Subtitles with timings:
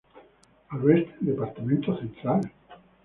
[0.69, 2.41] Al Oeste el Departamento Central.